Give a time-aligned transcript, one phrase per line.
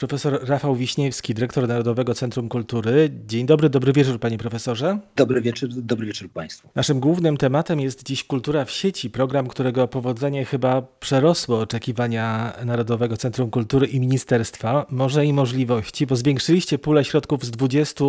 [0.00, 3.10] Profesor Rafał Wiśniewski, dyrektor Narodowego Centrum Kultury.
[3.26, 4.98] Dzień dobry, dobry wieczór panie profesorze.
[5.16, 6.68] Dobry wieczór, dobry wieczór państwu.
[6.74, 13.16] Naszym głównym tematem jest dziś kultura w sieci, program, którego powodzenie chyba przerosło oczekiwania Narodowego
[13.16, 18.04] Centrum Kultury i Ministerstwa, może i możliwości, bo zwiększyliście pulę środków z 20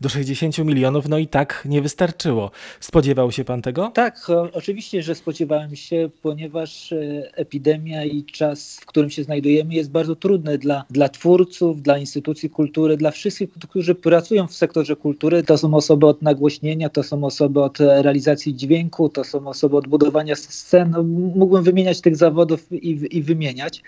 [0.00, 2.50] do 60 milionów, no i tak nie wystarczyło.
[2.80, 3.90] Spodziewał się pan tego?
[3.94, 6.98] Tak, oczywiście, że spodziewałem się, ponieważ e,
[7.34, 11.98] epidemia i czas, w którym się znajdujemy jest bardzo trudny dla, dla twórców, twórców, dla
[11.98, 15.42] instytucji kultury, dla wszystkich, którzy pracują w sektorze kultury.
[15.42, 19.88] To są osoby od nagłośnienia, to są osoby od realizacji dźwięku, to są osoby od
[19.88, 20.90] budowania scen.
[20.90, 21.02] No,
[21.36, 23.82] mógłbym wymieniać tych zawodów i, i wymieniać.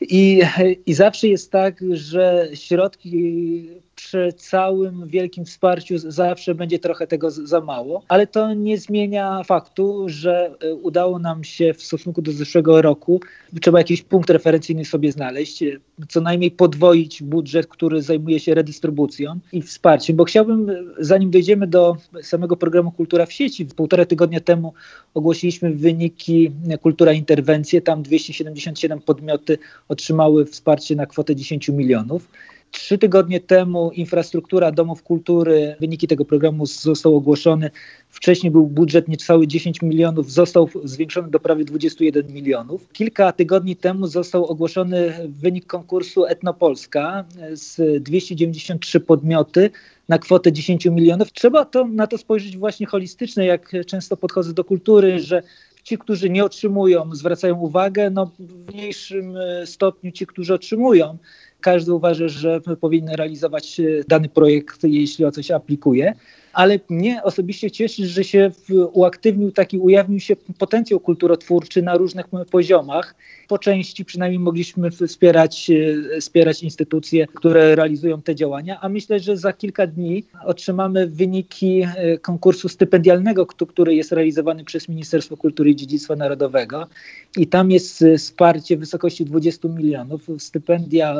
[0.00, 0.42] I,
[0.86, 3.68] I zawsze jest tak, że środki
[4.04, 10.04] przy całym wielkim wsparciu zawsze będzie trochę tego za mało, ale to nie zmienia faktu,
[10.06, 13.20] że e, udało nam się w stosunku do zeszłego roku,
[13.60, 15.76] trzeba jakiś punkt referencyjny sobie znaleźć, e,
[16.08, 21.66] co najmniej podwoić budżet, który zajmuje się redystrybucją i wsparciem, bo chciałbym, e, zanim dojdziemy
[21.66, 24.72] do samego programu Kultura w sieci, półtora tygodnia temu
[25.14, 26.50] ogłosiliśmy wyniki
[26.82, 32.28] Kultura Interwencje, tam 277 podmioty otrzymały wsparcie na kwotę 10 milionów.
[32.74, 37.70] Trzy tygodnie temu infrastruktura domów kultury, wyniki tego programu zostały ogłoszone.
[38.08, 42.88] Wcześniej był budżet niecały 10 milionów, został zwiększony do prawie 21 milionów.
[42.92, 49.70] Kilka tygodni temu został ogłoszony wynik konkursu Etnopolska z 293 podmioty
[50.08, 51.32] na kwotę 10 milionów.
[51.32, 55.42] Trzeba to, na to spojrzeć właśnie holistycznie, jak często podchodzę do kultury, że
[55.84, 61.18] ci, którzy nie otrzymują, zwracają uwagę, no w mniejszym stopniu ci, którzy otrzymują
[61.64, 66.14] każdy uważa, że powinien realizować e, dany projekt, jeśli o coś aplikuje
[66.54, 68.50] ale mnie osobiście cieszy, że się
[68.92, 73.14] uaktywnił taki, ujawnił się potencjał kulturotwórczy na różnych poziomach.
[73.48, 75.70] Po części przynajmniej mogliśmy wspierać,
[76.16, 81.82] e, wspierać instytucje, które realizują te działania, a myślę, że za kilka dni otrzymamy wyniki
[81.82, 86.86] e, konkursu stypendialnego, który jest realizowany przez Ministerstwo Kultury i Dziedzictwa Narodowego
[87.36, 91.14] i tam jest e, wsparcie w wysokości 20 milionów, stypendia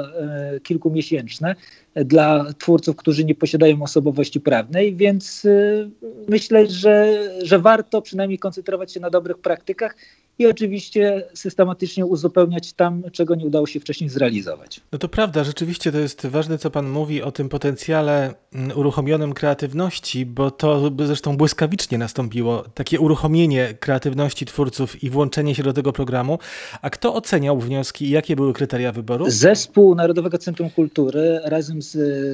[0.62, 1.55] kilkumiesięczne
[1.95, 5.91] dla twórców, którzy nie posiadają osobowości prawnej, więc y,
[6.29, 9.97] myślę, że, że warto przynajmniej koncentrować się na dobrych praktykach
[10.39, 14.81] i oczywiście systematycznie uzupełniać tam, czego nie udało się wcześniej zrealizować.
[14.93, 19.33] No to prawda, rzeczywiście to jest ważne, co Pan mówi o tym potencjale mm, uruchomionym
[19.33, 25.93] kreatywności, bo to zresztą błyskawicznie nastąpiło, takie uruchomienie kreatywności twórców i włączenie się do tego
[25.93, 26.39] programu.
[26.83, 29.25] A kto oceniał wnioski i jakie były kryteria wyboru?
[29.28, 31.93] Zespół Narodowego Centrum Kultury razem z,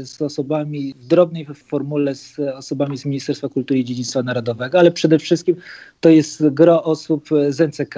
[0.09, 5.19] z osobami w drobnej formule, z osobami z Ministerstwa Kultury i Dziedzictwa Narodowego, ale przede
[5.19, 5.56] wszystkim
[6.00, 7.90] to jest gro osób z NCK,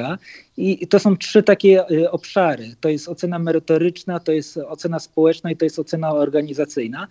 [0.56, 2.74] i to są trzy takie y, obszary.
[2.80, 7.08] To jest ocena merytoryczna, to jest ocena społeczna i to jest ocena organizacyjna.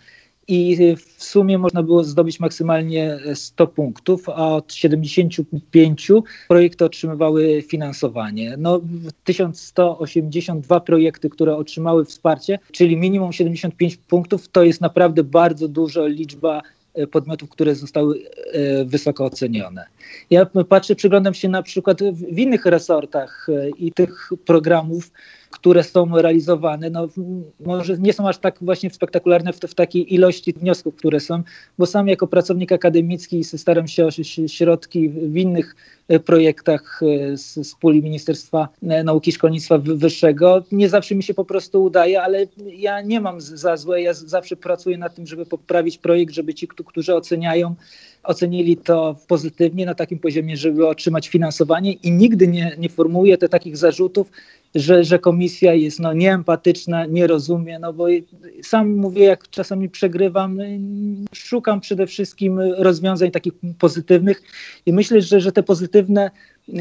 [0.48, 6.12] I w sumie można było zdobyć maksymalnie 100 punktów, a od 75
[6.48, 8.56] projekty otrzymywały finansowanie.
[8.58, 8.82] No,
[9.24, 16.62] 1182 projekty, które otrzymały wsparcie, czyli minimum 75 punktów, to jest naprawdę bardzo duża liczba
[17.12, 18.20] podmiotów, które zostały
[18.54, 19.86] e, wysoko ocenione.
[20.30, 25.12] Ja patrzę, przyglądam się na przykład w innych resortach e, i tych programów,
[25.52, 27.08] które są realizowane, no,
[27.60, 31.44] może nie są aż tak właśnie spektakularne w, w takiej ilości wniosków, które są,
[31.78, 34.10] bo sam jako pracownik akademicki staram się o
[34.48, 35.76] środki w innych
[36.08, 40.64] e, projektach e, z, z puli Ministerstwa e, Nauki i Szkolnictwa Wyższego.
[40.72, 44.56] Nie zawsze mi się po prostu udaje, ale ja nie mam za złe, ja zawsze
[44.56, 47.76] pracuję nad tym, żeby poprawić projekt, żeby ci, którzy oceniają,
[48.24, 53.50] ocenili to pozytywnie na takim poziomie, żeby otrzymać finansowanie i nigdy nie, nie formułuję te
[53.50, 54.32] takich zarzutów,
[54.76, 58.06] że, że komisja jest no, nieempatyczna, nie rozumie, no bo
[58.64, 60.58] sam mówię, jak czasami przegrywam,
[61.34, 64.42] szukam przede wszystkim rozwiązań takich pozytywnych
[64.86, 66.32] i myślę, że, że te pozytywne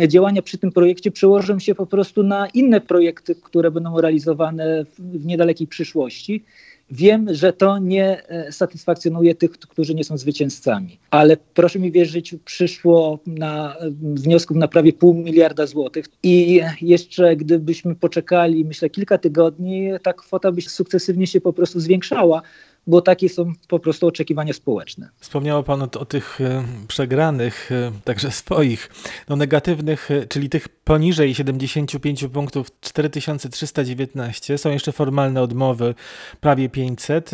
[0.09, 5.27] działania przy tym projekcie przełożą się po prostu na inne projekty, które będą realizowane w
[5.27, 6.45] niedalekiej przyszłości.
[6.91, 12.35] Wiem, że to nie e, satysfakcjonuje tych, którzy nie są zwycięzcami, ale proszę mi wierzyć,
[12.45, 19.91] przyszło na wniosków na prawie pół miliarda złotych i jeszcze gdybyśmy poczekali, myślę, kilka tygodni,
[20.03, 22.43] ta kwota by sukcesywnie się po prostu zwiększała
[22.87, 25.09] bo takie są po prostu oczekiwania społeczne.
[25.19, 28.91] Wspomniał Pan o, o tych e, przegranych, e, także swoich,
[29.29, 34.59] no negatywnych, e, czyli tych poniżej 75 punktów 4319.
[34.59, 35.95] Są jeszcze formalne odmowy,
[36.41, 37.31] prawie 500.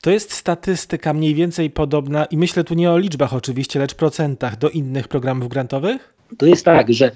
[0.00, 4.58] To jest statystyka mniej więcej podobna, i myślę tu nie o liczbach oczywiście, lecz procentach
[4.58, 6.18] do innych programów grantowych?
[6.38, 7.10] To jest tak, że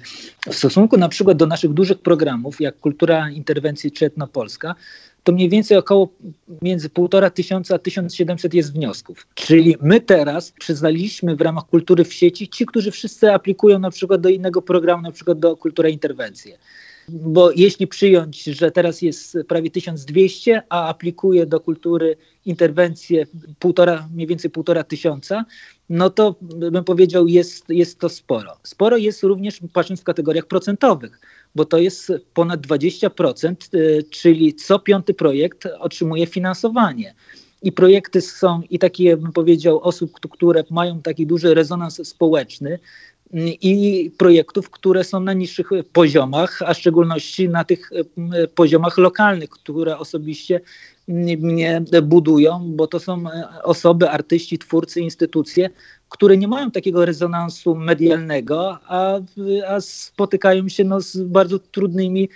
[0.49, 4.75] w stosunku na przykład do naszych dużych programów, jak Kultura Interwencji czy Etnopolska,
[5.23, 6.09] to mniej więcej około
[6.61, 9.27] między 1,5 tysiąca a 1700 jest wniosków.
[9.33, 14.21] Czyli my teraz przyznaliśmy w ramach kultury w sieci ci, którzy wszyscy aplikują na przykład
[14.21, 16.57] do innego programu, na przykład do kultury interwencje.
[17.09, 23.25] Bo jeśli przyjąć, że teraz jest prawie 1200, a aplikuje do kultury interwencje
[23.59, 25.45] półtora, mniej więcej półtora tysiąca,
[25.89, 28.57] no to bym powiedział, jest, jest to sporo.
[28.63, 31.19] Sporo jest również patrząc w kategoriach procentowych,
[31.55, 37.13] bo to jest ponad 20%, y, czyli co piąty projekt otrzymuje finansowanie.
[37.61, 42.79] I projekty są i takie, bym powiedział, osób, które mają taki duży rezonans społeczny,
[43.61, 47.91] i projektów, które są na niższych poziomach, a w szczególności na tych
[48.55, 50.61] poziomach lokalnych, które osobiście
[51.07, 53.23] mnie budują, bo to są
[53.63, 55.69] osoby, artyści, twórcy, instytucje,
[56.13, 59.19] które nie mają takiego rezonansu medialnego, a,
[59.67, 62.29] a spotykają się no, z bardzo trudnymi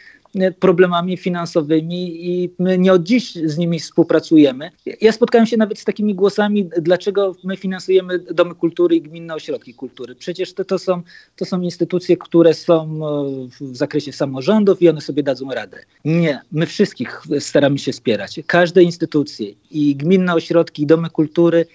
[0.59, 4.71] problemami finansowymi i my nie od dziś z nimi współpracujemy.
[5.01, 9.73] Ja spotkałem się nawet z takimi głosami, dlaczego my finansujemy domy kultury i gminne ośrodki
[9.73, 10.15] kultury.
[10.15, 11.01] Przecież to, to, są,
[11.35, 15.77] to są instytucje, które są e, w zakresie samorządów i one sobie dadzą radę.
[16.05, 18.39] Nie, my wszystkich staramy się wspierać.
[18.47, 21.65] Każde instytucje i gminne ośrodki, i domy kultury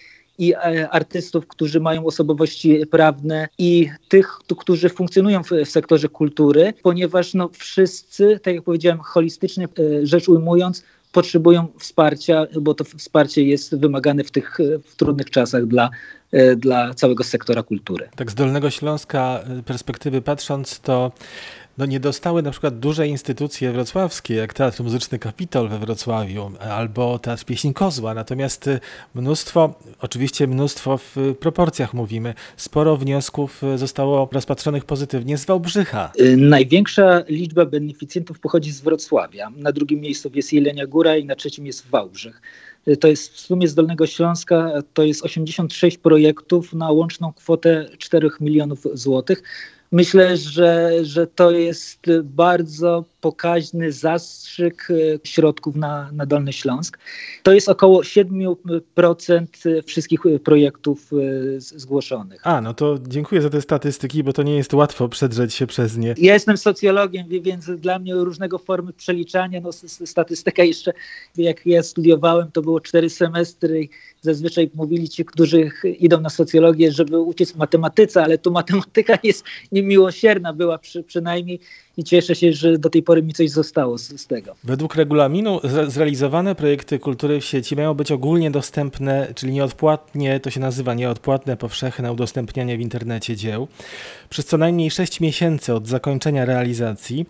[0.42, 7.34] i e, artystów, którzy mają osobowości prawne i tych, którzy funkcjonują w, sektorze kultury, ponieważ
[7.34, 13.78] no, wszyscy, tak jak powiedziałem, holistycznie e, rzecz ujmując, potrzebują wsparcia, bo to wsparcie jest
[13.78, 15.90] wymagane w tych w trudnych czasach dla,
[16.32, 18.08] e, dla całego sektora kultury.
[18.16, 21.12] Tak z Dolnego Śląska perspektywy patrząc, to
[21.78, 27.18] no nie dostały na przykład duże instytucje wrocławskie, jak Teatr Muzyczny Kapitol we Wrocławiu albo
[27.18, 28.80] Teatr Pieśni Kozła, natomiast y,
[29.14, 36.12] mnóstwo, oczywiście mnóstwo w proporcjach mówimy, sporo wniosków y, zostało rozpatrzonych pozytywnie z Wałbrzycha.
[36.20, 39.50] Y, największa liczba beneficjentów pochodzi z Wrocławia.
[39.56, 42.42] Na drugim miejscu jest Jelenia Góra i na trzecim jest Wałbrzych
[43.00, 48.30] to jest w sumie z Dolnego Śląska, to jest 86 projektów na łączną kwotę 4
[48.40, 49.42] milionów złotych.
[49.92, 54.94] Myślę, że, że to jest bardzo pokaźny zastrzyk e,
[55.24, 56.98] środków na, na Dolny Śląsk.
[57.42, 59.46] To jest około 7%
[59.86, 62.46] wszystkich projektów e, zgłoszonych.
[62.46, 65.96] A, no to dziękuję za te statystyki, bo to nie jest łatwo przedrzeć się przez
[65.96, 66.14] nie.
[66.18, 69.72] Ja jestem socjologiem, więc dla mnie różnego formy przeliczania, no
[70.04, 70.92] statystyka jeszcze,
[71.36, 73.88] jak ja studiowałem, to było cztery semestry
[74.22, 79.44] zazwyczaj mówili ci, którzy idą na socjologię, żeby uciec w matematyce, ale tu matematyka jest
[79.72, 81.60] niemiłosierna, była przy, przynajmniej
[81.96, 84.54] i cieszę się, że do tej pory mi coś zostało z, z tego.
[84.64, 90.60] Według regulaminu zrealizowane projekty kultury w sieci mają być ogólnie dostępne, czyli nieodpłatnie, to się
[90.60, 93.68] nazywa nieodpłatne, powszechne udostępnianie w internecie dzieł,
[94.30, 97.26] przez co najmniej 6 miesięcy od zakończenia realizacji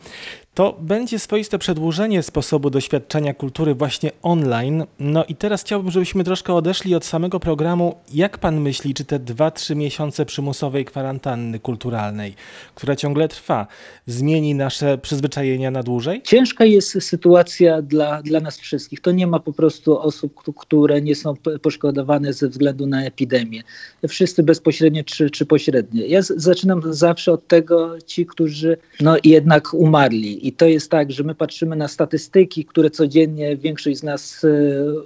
[0.54, 4.84] to będzie swoiste przedłużenie sposobu doświadczenia kultury właśnie online.
[4.98, 7.94] No i teraz chciałbym, żebyśmy troszkę odeszli od samego programu.
[8.14, 12.34] Jak pan myśli, czy te 2-3 miesiące przymusowej kwarantanny kulturalnej,
[12.74, 13.66] która ciągle trwa,
[14.06, 16.22] zmieni nasze przyzwyczajenia na dłużej?
[16.22, 19.00] Ciężka jest sytuacja dla, dla nas wszystkich.
[19.00, 23.62] To nie ma po prostu osób, które nie są poszkodowane ze względu na epidemię.
[24.08, 26.04] Wszyscy bezpośrednio czy, czy pośrednio.
[26.06, 31.12] Ja z, zaczynam zawsze od tego, ci, którzy no, jednak umarli i to jest tak,
[31.12, 34.48] że my patrzymy na statystyki, które codziennie większość z nas e,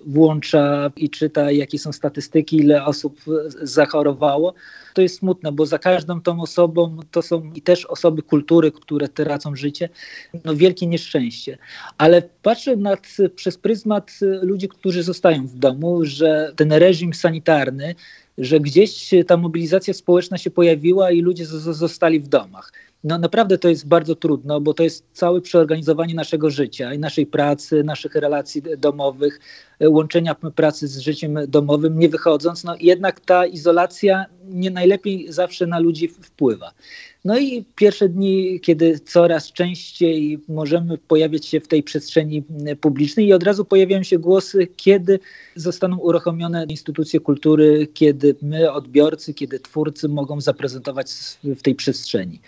[0.06, 3.20] włącza i czyta, jakie są statystyki, ile osób
[3.62, 4.54] zachorowało.
[4.94, 9.08] To jest smutne, bo za każdą tą osobą to są i też osoby kultury, które
[9.08, 9.88] tracą życie,
[10.44, 11.58] no wielkie nieszczęście.
[11.98, 17.94] Ale patrzę nad, przez pryzmat ludzi, którzy zostają w domu, że ten reżim sanitarny,
[18.38, 22.72] że gdzieś ta mobilizacja społeczna się pojawiła i ludzie zostali w domach
[23.06, 27.26] no naprawdę to jest bardzo trudno, bo to jest całe przeorganizowanie naszego życia i naszej
[27.26, 29.40] pracy, naszych relacji domowych,
[29.80, 32.64] e, łączenia pracy z życiem domowym, nie wychodząc.
[32.64, 36.72] No jednak ta izolacja nie najlepiej zawsze na ludzi wpływa.
[37.26, 42.44] No i pierwsze dni, kiedy coraz częściej możemy pojawiać się w tej przestrzeni
[42.80, 45.18] publicznej i od razu pojawiają się głosy, kiedy
[45.54, 51.10] zostaną uruchomione instytucje kultury, kiedy my, odbiorcy, kiedy twórcy mogą zaprezentować
[51.44, 52.40] w tej przestrzeni.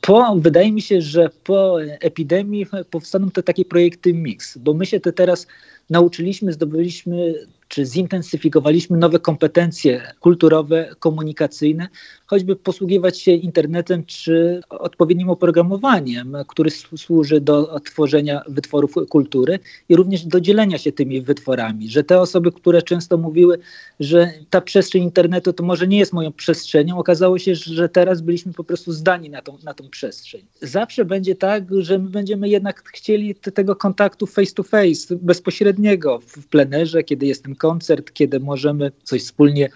[0.00, 5.00] Po, wydaje mi się, że po epidemii powstaną te takie projekty mix, bo my się
[5.00, 5.46] te teraz
[5.90, 7.34] nauczyliśmy, zdobyliśmy
[7.68, 11.88] czy zintensyfikowaliśmy nowe kompetencje kulturowe, komunikacyjne,
[12.26, 19.58] choćby posługiwać się internetem czy odpowiednim oprogramowaniem, który służy do tworzenia wytworów kultury
[19.88, 21.90] i również do dzielenia się tymi wytworami.
[21.90, 23.58] Że te osoby, które często mówiły,
[24.00, 28.52] że ta przestrzeń internetu to może nie jest moją przestrzenią, okazało się, że teraz byliśmy
[28.52, 30.42] po prostu zdani na tą, na tą przestrzeń.
[30.62, 36.46] Zawsze będzie tak, że my będziemy jednak chcieli tego kontaktu face to face, bezpośredniego w
[36.46, 39.68] plenerze, kiedy jest ten koncert, kiedy możemy coś wspólnie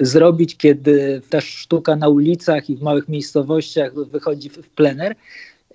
[0.00, 5.14] zrobić, kiedy ta sztuka na ulicach i w małych miejscowościach wychodzi w, plener.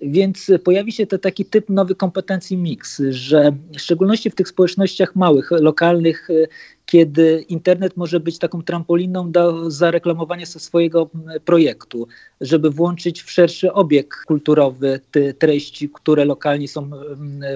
[0.02, 5.16] Więc pojawi się to taki typ nowy kompetencji mix, że w szczególności w tych społecznościach
[5.16, 6.28] małych, lokalnych,
[6.86, 11.10] kiedy internet może być taką trampoliną do zareklamowania swojego
[11.44, 12.08] projektu,
[12.40, 16.90] żeby włączyć w szerszy obieg kulturowy te treści, które lokalnie są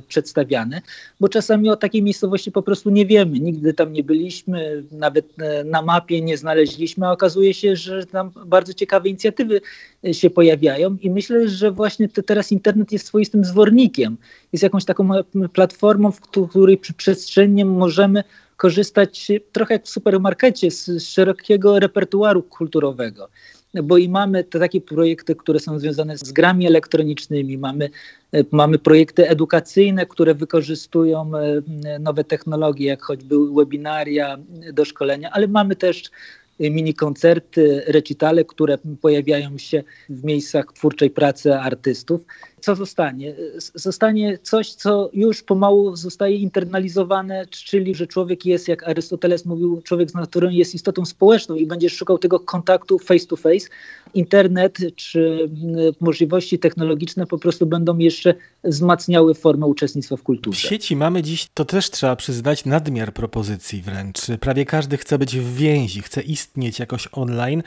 [0.09, 0.83] przedstawiane,
[1.21, 5.65] bo czasami o takiej miejscowości po prostu nie wiemy, nigdy tam nie byliśmy, nawet e,
[5.65, 9.61] na mapie nie znaleźliśmy, a okazuje się, że tam bardzo ciekawe inicjatywy
[10.05, 14.17] e, się pojawiają i myślę, że właśnie teraz internet jest swoistym zwornikiem,
[14.53, 15.09] jest jakąś taką
[15.53, 18.25] platformą, w której przestrzennie możemy
[18.61, 23.29] korzystać trochę jak w supermarkecie z szerokiego repertuaru kulturowego
[23.83, 27.91] bo i mamy te takie projekty, które są związane z grami elektronicznymi, mamy,
[28.51, 34.39] mamy projekty edukacyjne, które wykorzystują e, nowe technologie, jak choćby webinaria
[34.73, 36.11] do szkolenia, ale mamy też
[36.61, 42.21] mini koncerty, recitale, które pojawiają się w miejscach twórczej pracy artystów
[42.61, 43.35] co zostanie?
[43.75, 50.11] Zostanie coś, co już pomału zostaje internalizowane, czyli że człowiek jest, jak Arystoteles mówił, człowiek
[50.11, 53.69] z naturą jest istotą społeczną i będzie szukał tego kontaktu face to face.
[54.15, 55.51] Internet czy
[56.01, 60.59] możliwości technologiczne po prostu będą jeszcze wzmacniały formę uczestnictwa w kulturze.
[60.59, 64.19] W sieci mamy dziś, to też trzeba przyznać, nadmiar propozycji wręcz.
[64.41, 67.63] Prawie każdy chce być w więzi, chce istnieć jakoś online,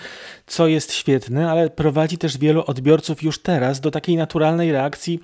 [0.47, 5.19] co jest świetne, ale prowadzi też wielu odbiorców już teraz do takiej naturalnej reakcji reakcji,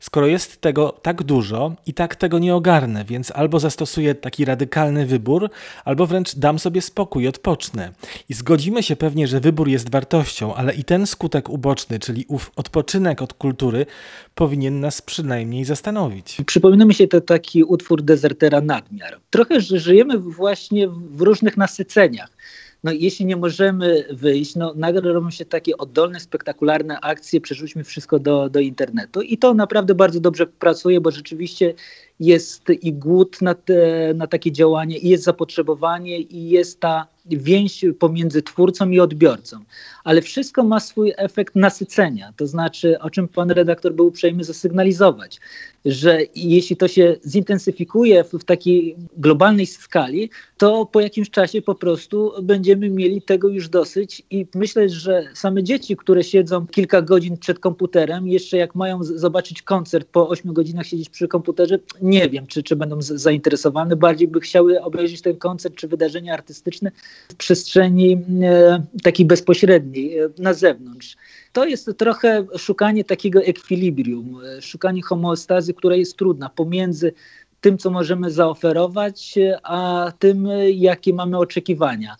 [0.00, 5.06] skoro jest tego tak dużo i tak tego nie ogarnę, więc albo zastosuję taki radykalny
[5.06, 5.50] wybór,
[5.84, 7.92] albo wręcz dam sobie spokój, odpocznę.
[8.28, 12.50] I zgodzimy się pewnie, że wybór jest wartością, ale i ten skutek uboczny, czyli ów
[12.56, 13.86] odpoczynek od kultury,
[14.34, 16.36] powinien nas przynajmniej zastanowić.
[16.46, 19.20] Przypomina mi się to taki utwór dezertera Nadmiar.
[19.30, 22.30] Trochę, żyjemy właśnie w różnych nasyceniach
[22.84, 28.18] no jeśli nie możemy wyjść, no nagle robią się takie oddolne, spektakularne akcje, przerzućmy wszystko
[28.18, 31.74] do, do internetu i to naprawdę bardzo dobrze pracuje, bo rzeczywiście
[32.20, 37.84] jest i głód na, te, na takie działanie, i jest zapotrzebowanie, i jest ta więź
[37.98, 39.64] pomiędzy twórcą i odbiorcą.
[40.04, 45.40] Ale wszystko ma swój efekt nasycenia, to znaczy, o czym pan redaktor był uprzejmy zasygnalizować,
[45.84, 51.74] że jeśli to się zintensyfikuje w, w takiej globalnej skali, to po jakimś czasie po
[51.74, 57.36] prostu będziemy mieli tego już dosyć i myślę, że same dzieci, które siedzą kilka godzin
[57.36, 62.46] przed komputerem, jeszcze jak mają zobaczyć koncert po 8 godzinach siedzieć przy komputerze, nie wiem,
[62.46, 63.96] czy, czy będą zainteresowane.
[63.96, 66.90] Bardziej by chciały obejrzeć ten koncert czy wydarzenie artystyczne
[67.28, 71.16] w przestrzeni e, takiej bezpośredniej, e, na zewnątrz.
[71.52, 77.12] To jest trochę szukanie takiego ekwilibrium, e, szukanie homeostazy, która jest trudna pomiędzy
[77.60, 82.16] tym, co możemy zaoferować, a tym, jakie mamy oczekiwania.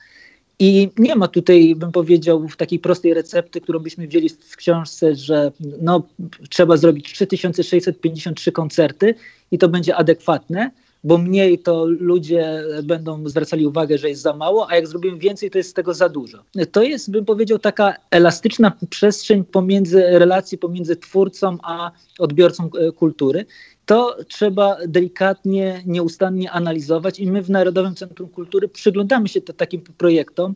[0.59, 5.53] I nie ma tutaj, bym powiedział, takiej prostej recepty, którą byśmy wzięli w książce, że
[5.83, 6.03] no,
[6.51, 9.15] trzeba zrobić 3653 koncerty
[9.51, 10.71] i to będzie adekwatne,
[11.05, 15.51] bo mniej to ludzie będą zwracali uwagę, że jest za mało, a jak zrobimy więcej,
[15.51, 16.45] to jest z tego za dużo.
[16.73, 23.47] To jest, bym powiedział, taka elastyczna przestrzeń pomiędzy relacji pomiędzy twórcą a odbiorcą e, kultury
[23.87, 30.55] to trzeba delikatnie, nieustannie analizować i my w Narodowym Centrum Kultury przyglądamy się takim projektom.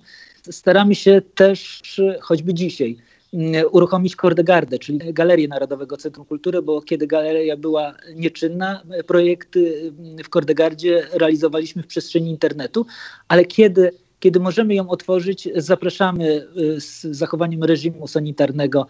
[0.50, 1.82] Staramy się też,
[2.20, 2.96] choćby dzisiaj,
[3.34, 10.18] mm, uruchomić Kordegardę, czyli Galerię Narodowego Centrum Kultury, bo kiedy galeria była nieczynna, projekty mm,
[10.24, 12.86] w Kordegardzie realizowaliśmy w przestrzeni internetu,
[13.28, 18.86] ale kiedy kiedy możemy ją otworzyć, zapraszamy y, z zachowaniem reżimu sanitarnego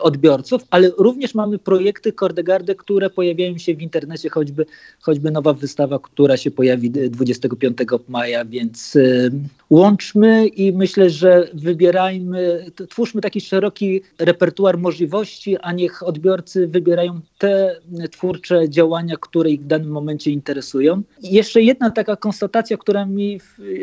[0.00, 4.66] odbiorców, ale również mamy projekty Kordegardy, które pojawiają się w internecie, choćby,
[5.00, 9.32] choćby nowa wystawa, która się pojawi 25 maja, więc y,
[9.70, 17.80] łączmy i myślę, że wybierajmy, twórzmy taki szeroki repertuar możliwości, a niech odbiorcy wybierają te
[18.10, 21.02] twórcze działania, które ich w danym momencie interesują.
[21.22, 23.40] I jeszcze jedna taka konstatacja, która mi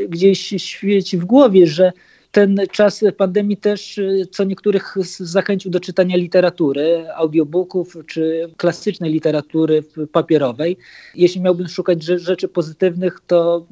[0.09, 0.53] gdzieś
[0.89, 1.91] świeci w głowie, że
[2.31, 9.83] ten czas pandemii też y, co niektórych zachęcił do czytania literatury, audiobooków czy klasycznej literatury
[10.11, 10.77] papierowej.
[11.15, 13.65] Jeśli miałbym szukać rzeczy pozytywnych, to,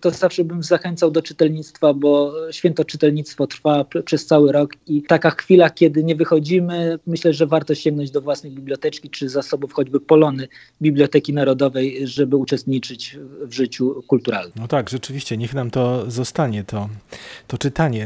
[0.00, 5.30] to zawsze bym zachęcał do czytelnictwa, bo święto czytelnictwo trwa przez cały rok i taka
[5.30, 10.48] chwila, kiedy nie wychodzimy, myślę, że warto sięgnąć do własnej biblioteczki czy zasobów choćby Polony
[10.82, 14.52] Biblioteki Narodowej, żeby uczestniczyć w życiu kulturalnym.
[14.56, 16.88] No tak, rzeczywiście, niech nam to zostanie, to,
[17.46, 17.97] to czytanie.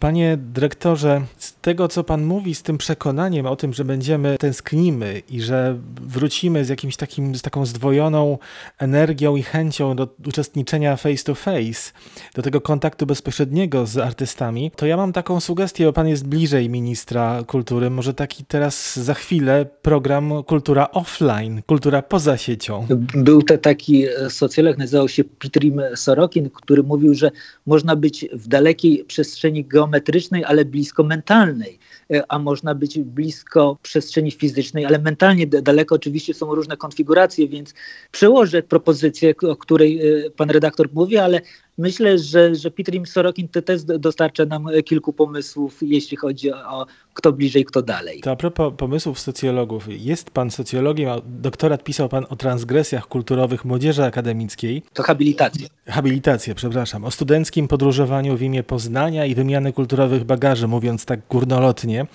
[0.00, 5.22] Panie dyrektorze, z tego co pan mówi, z tym przekonaniem o tym, że będziemy tęsknimy
[5.30, 8.38] i że wrócimy z jakimś takim, z taką zdwojoną
[8.78, 11.92] energią i chęcią do uczestniczenia face to face,
[12.34, 16.70] do tego kontaktu bezpośredniego z artystami, to ja mam taką sugestię, bo pan jest bliżej
[16.70, 22.86] ministra kultury, może taki teraz za chwilę program Kultura Offline, kultura poza siecią.
[23.14, 27.30] Był to taki socjolog, nazywał się Pitrim Sorokin, który mówił, że
[27.66, 31.78] można być w dalekiej przestrzeni geometrycznej, ale blisko mentalnej.
[32.12, 37.74] E, a można być blisko przestrzeni fizycznej, ale mentalnie daleko oczywiście są różne konfiguracje, więc
[38.10, 41.40] przełożę propozycję, o której e, pan redaktor mówi, ale
[41.78, 46.86] myślę, że, że Peter Sorokin też dostarcza nam kilku pomysłów, jeśli chodzi o
[47.18, 48.20] kto bliżej, kto dalej.
[48.20, 49.86] To a propos pomysłów socjologów.
[49.88, 54.82] Jest pan socjologiem, a doktorat pisał pan o transgresjach kulturowych młodzieży akademickiej.
[54.92, 55.68] To habilitacja.
[55.86, 57.04] Habilitację, przepraszam.
[57.04, 62.06] O studenckim podróżowaniu w imię poznania i wymiany kulturowych bagaży, mówiąc tak górnolotnie.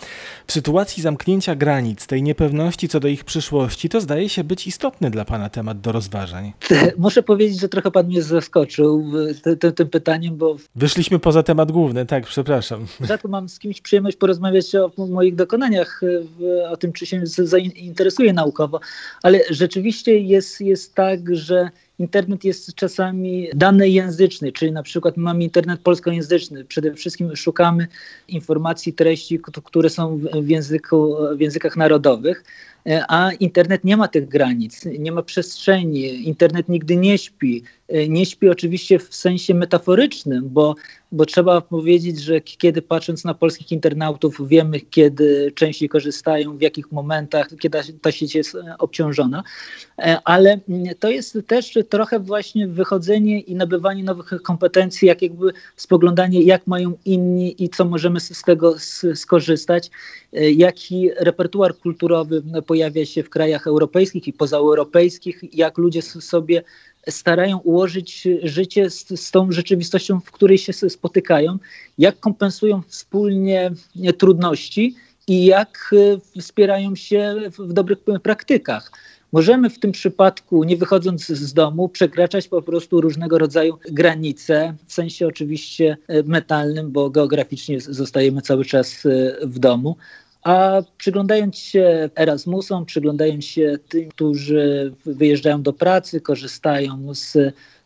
[0.47, 5.11] W sytuacji zamknięcia granic, tej niepewności co do ich przyszłości, to zdaje się być istotny
[5.11, 6.53] dla pana temat do rozważań.
[6.97, 9.11] Muszę powiedzieć, że trochę pan mnie zaskoczył
[9.57, 10.55] tym pytaniem, bo...
[10.75, 12.85] Wyszliśmy poza temat główny, tak, przepraszam.
[13.01, 16.01] Rzadko mam z kimś przyjemność porozmawiać o moich dokonaniach,
[16.69, 18.79] o tym, czy się zainteresuje naukowo,
[19.23, 21.69] ale rzeczywiście jest, jest tak, że
[21.99, 26.65] internet jest czasami dany języczny, czyli na przykład mamy internet polskojęzyczny.
[26.65, 27.87] Przede wszystkim szukamy
[28.27, 32.43] informacji, treści, które są w, języku, w językach narodowych,
[33.07, 37.63] a internet nie ma tych granic, nie ma przestrzeni, internet nigdy nie śpi.
[37.87, 40.75] E, nie śpi oczywiście w sensie metaforycznym, bo,
[41.13, 46.91] bo trzeba powiedzieć, że kiedy patrząc na polskich internautów, wiemy, kiedy częściej korzystają, w jakich
[46.91, 49.43] momentach, kiedy ta sieć jest e, obciążona,
[50.23, 50.59] ale
[50.99, 56.93] to jest też trochę właśnie wychodzenie i nabywanie nowych kompetencji, jak jakby spoglądanie, jak mają
[57.05, 58.75] inni i co możemy z tego
[59.15, 59.91] skorzystać,
[60.33, 66.63] e, jaki repertuar kulturowy pojawia się w krajach europejskich i pozaeuropejskich, jak ludzie sobie
[67.09, 71.57] starają ułożyć życie z, z, tą rzeczywistością, w której się spotykają,
[71.97, 73.71] jak kompensują wspólnie
[74.17, 74.95] trudności
[75.27, 75.95] i jak
[76.35, 78.91] e, wspierają się w dobrych praktykach.
[79.33, 84.93] Możemy w tym przypadku, nie wychodząc z domu, przekraczać po prostu różnego rodzaju granice, w
[84.93, 89.95] sensie oczywiście e, metalnym, bo geograficznie zostajemy cały czas e, w domu.
[90.43, 97.37] A przyglądając się Erasmusom, przyglądając się tym, którzy wyjeżdżają do pracy, korzystają z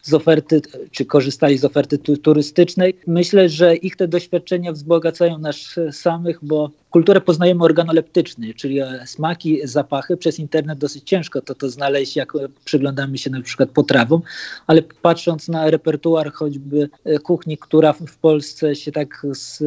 [0.07, 2.97] z oferty, czy korzystali z oferty turystycznej.
[3.07, 10.17] Myślę, że ich te doświadczenia wzbogacają nas samych, bo kulturę poznajemy organoleptycznie, czyli smaki, zapachy.
[10.17, 12.33] Przez internet dosyć ciężko to, to znaleźć, jak
[12.65, 14.21] przyglądamy się na przykład potrawom,
[14.67, 16.89] ale patrząc na repertuar choćby
[17.23, 19.63] kuchni, która w Polsce się tak z,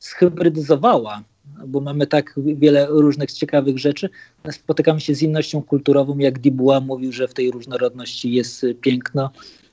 [0.00, 1.22] zhybrydyzowała,
[1.66, 4.10] bo mamy tak wiele różnych ciekawych rzeczy.
[4.50, 9.30] Spotykamy się z innością kulturową, jak Dibuła mówił, że w tej różnorodności jest piękno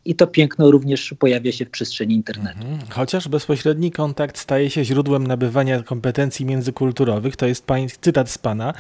[0.08, 2.58] i to piękno również pojawia się w przestrzeni internetu.
[2.58, 2.80] Mhm.
[2.90, 8.74] Chociaż bezpośredni kontakt staje się źródłem nabywania kompetencji międzykulturowych, to jest pań, cytat z pana,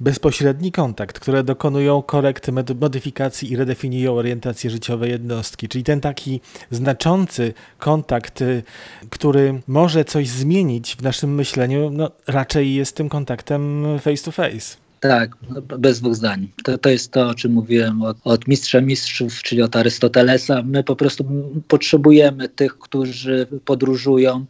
[0.00, 7.54] bezpośredni kontakt, które dokonują korekt, modyfikacji i redefiniują orientację życiowe jednostki, czyli ten taki znaczący
[7.78, 8.62] kontakt, y,
[9.10, 14.81] który może coś zmienić w naszym myśleniu, no, raczej jest tym kontaktem face to face.
[15.02, 15.36] Tak,
[15.78, 16.48] bez dwóch zdań.
[16.64, 20.62] To, to jest to, o czym mówiłem od, od mistrza mistrzów, czyli od Arystotelesa.
[20.62, 21.24] My po prostu
[21.68, 24.46] potrzebujemy tych, którzy podróżują,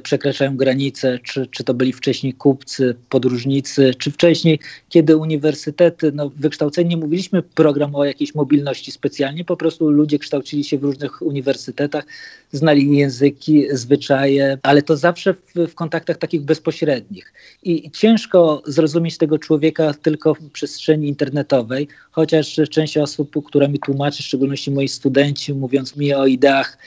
[0.00, 6.88] przekraczają granice, czy, czy to byli wcześniej kupcy, podróżnicy, czy wcześniej, kiedy uniwersytety, no wykształceni,
[6.88, 12.04] nie mówiliśmy program o jakiejś mobilności specjalnie, po prostu ludzie kształcili się w różnych uniwersytetach,
[12.52, 17.32] znali języki, zwyczaje, ale to zawsze w, w kontaktach takich bezpośrednich.
[17.62, 24.22] I ciężko zrozumieć tego człowieka tylko w przestrzeni internetowej, chociaż część osób, która mi tłumaczy,
[24.22, 26.78] w szczególności moi studenci, mówiąc mi o ideach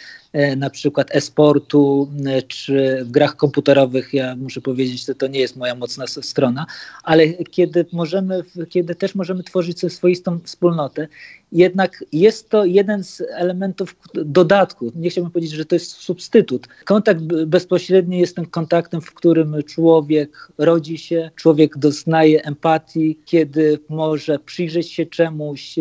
[0.58, 2.10] na przykład e-sportu
[2.48, 4.14] czy w grach komputerowych.
[4.14, 6.66] Ja muszę powiedzieć, że to nie jest moja mocna strona,
[7.04, 11.08] ale kiedy możemy, kiedy też możemy tworzyć sobie swoistą wspólnotę,
[11.52, 14.92] jednak jest to jeden z elementów dodatku.
[14.96, 16.68] Nie chciałbym powiedzieć, że to jest substytut.
[16.86, 24.40] Kontakt bezpośredni jest tym kontaktem, w którym człowiek rodzi się, człowiek doznaje empatii, kiedy może
[24.40, 25.76] przyjrzeć się czemuś,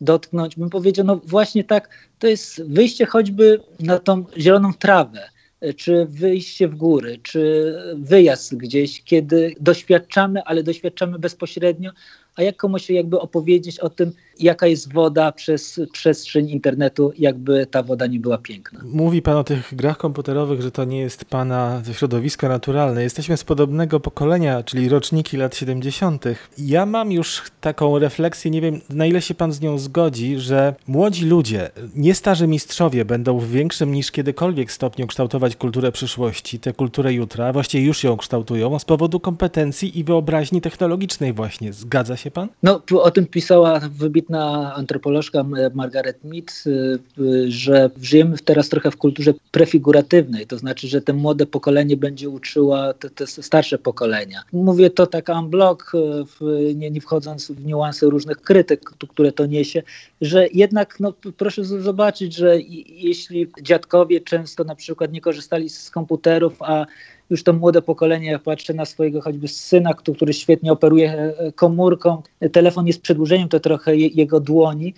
[0.00, 0.56] dotknąć.
[0.56, 5.28] Bym powiedział, no właśnie tak, to jest wyjście choćby na tą zieloną trawę
[5.76, 11.90] czy wyjście w góry, czy wyjazd gdzieś, kiedy doświadczamy, ale doświadczamy bezpośrednio,
[12.36, 17.82] a jak komuś jakby opowiedzieć o tym, jaka jest woda przez przestrzeń internetu, jakby ta
[17.82, 18.80] woda nie była piękna.
[18.84, 23.02] Mówi pan o tych grach komputerowych, że to nie jest pana środowisko naturalne.
[23.02, 26.24] Jesteśmy z podobnego pokolenia, czyli roczniki lat 70.
[26.58, 30.74] Ja mam już taką refleksję, nie wiem na ile się pan z nią zgodzi, że
[30.86, 36.72] młodzi ludzie, nie starzy mistrzowie, będą w większym niż kiedykolwiek stopniu kształtować kulturę przyszłości, tę
[36.72, 41.72] kulturę jutra, właściwie już ją kształtują z powodu kompetencji i wyobraźni technologicznej właśnie.
[41.72, 42.48] Zgadza się pan?
[42.62, 48.96] No, o tym pisała wybitna wybitna antropolożka Margaret Mead, y, że żyjemy teraz trochę w
[48.96, 54.42] kulturze prefiguratywnej, to znaczy, że te młode pokolenie będzie uczyła te, te starsze pokolenia.
[54.52, 59.82] Mówię to tak unblock, y, nie, nie wchodząc w niuanse różnych krytyk, które to niesie,
[60.20, 66.62] że jednak no, proszę zobaczyć, że jeśli dziadkowie często na przykład nie korzystali z komputerów,
[66.62, 66.86] a
[67.30, 72.22] już to młode pokolenie, jak patrzę na swojego choćby syna, który świetnie operuje e, komórką,
[72.52, 74.94] telefon jest przedłużeniem to trochę jego dłoni,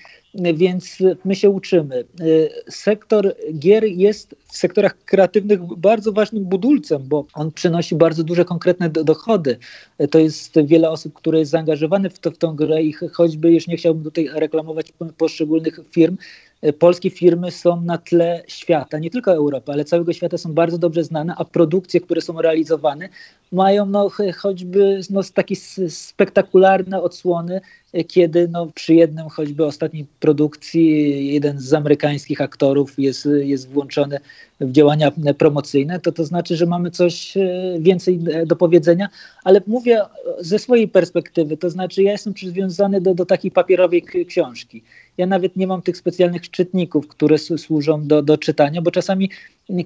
[0.55, 2.05] więc my się uczymy.
[2.21, 2.25] E,
[2.71, 8.91] sektor gier jest w sektorach kreatywnych bardzo ważnym budulcem, bo on przynosi bardzo duże konkretne
[8.91, 9.59] dochody.
[9.99, 13.53] E, to jest wiele osób, które jest zaangażowane w, to, w tą grę i choćby
[13.53, 19.11] już nie chciałbym tutaj reklamować poszczególnych firm, E, polskie firmy są na tle świata, nie
[19.11, 23.09] tylko Europy, ale całego świata są bardzo dobrze znane, a produkcje, które są realizowane,
[23.53, 25.57] mają no, choćby no, takie
[25.89, 27.61] spektakularne odsłony,
[27.93, 34.19] e, kiedy no, przy jednym choćby ostatniej produkcji jeden z amerykańskich aktorów jest, jest włączony
[34.61, 39.09] w działania promocyjne, to to znaczy, że mamy coś e, więcej do powiedzenia,
[39.45, 40.01] ale mówię
[40.41, 44.83] ze swojej perspektywy, to znaczy ja jestem przywiązany do, do takiej papierowej książki.
[45.19, 49.31] Ja nawet nie mam tych specjalnych czytników, które służą do, do czytania, bo czasami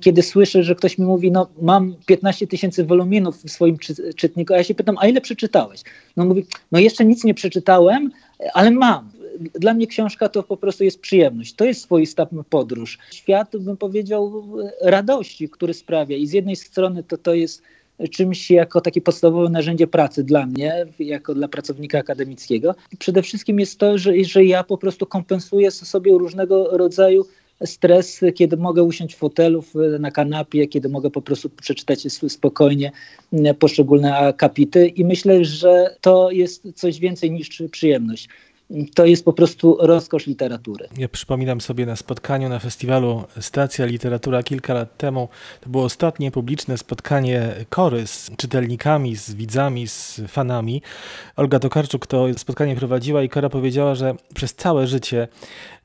[0.01, 4.55] kiedy słyszę, że ktoś mi mówi, no mam 15 tysięcy woluminów w swoim czy, czytniku,
[4.55, 5.83] a ja się pytam, a ile przeczytałeś?
[6.17, 8.11] No mówi, no jeszcze nic nie przeczytałem,
[8.55, 9.11] ale mam.
[9.55, 11.55] Dla mnie książka to po prostu jest przyjemność.
[11.55, 12.99] To jest swoista podróż.
[13.11, 14.45] Świat, bym powiedział,
[14.81, 16.17] radości, który sprawia.
[16.17, 17.63] I z jednej strony to, to jest
[18.11, 22.75] czymś jako takie podstawowe narzędzie pracy dla mnie, jako dla pracownika akademickiego.
[22.93, 27.27] I przede wszystkim jest to, że, że ja po prostu kompensuję sobie różnego rodzaju
[27.65, 29.65] stres, kiedy mogę usiąść w fotelu,
[30.01, 32.93] na kanapie, kiedy mogę po prostu przeczytać spokojnie
[33.59, 38.29] poszczególne akapity i myślę, że to jest coś więcej niż przyjemność
[38.95, 40.89] to jest po prostu rozkosz literatury.
[40.99, 45.29] Ja przypominam sobie na spotkaniu na festiwalu Stacja Literatura kilka lat temu.
[45.61, 50.83] To było ostatnie publiczne spotkanie Kory z czytelnikami, z widzami, z fanami.
[51.37, 55.29] Olga Tokarczuk to spotkanie prowadziła i Kora powiedziała, że przez całe życie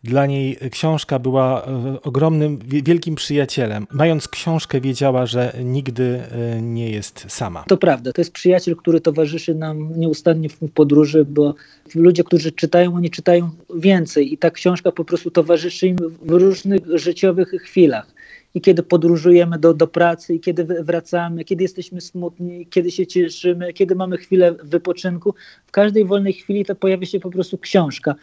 [0.05, 3.87] dla niej książka była e, ogromnym, wielkim przyjacielem.
[3.91, 7.63] Mając książkę, wiedziała, że nigdy e, nie jest sama.
[7.67, 11.55] To prawda, to jest przyjaciel, który towarzyszy nam nieustannie w podróży, bo
[11.95, 16.81] ludzie, którzy czytają, oni czytają więcej i ta książka po prostu towarzyszy im w różnych
[16.93, 18.15] życiowych chwilach
[18.55, 23.73] i kiedy podróżujemy do, do pracy, i kiedy wracamy, kiedy jesteśmy smutni, kiedy się cieszymy,
[23.73, 25.33] kiedy mamy chwilę wypoczynku.
[25.65, 28.15] W każdej wolnej chwili to pojawia się po prostu książka.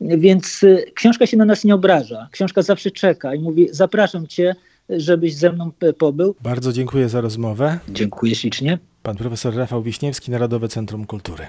[0.00, 2.28] Więc y, książka się na nas nie obraża.
[2.32, 4.54] Książka zawsze czeka i mówi: Zapraszam cię,
[4.88, 6.34] żebyś ze mną pobył.
[6.42, 7.78] Bardzo dziękuję za rozmowę.
[7.88, 8.78] Dziękuję ślicznie.
[9.02, 11.46] Pan profesor Rafał Wiśniewski, Narodowe Centrum Kultury.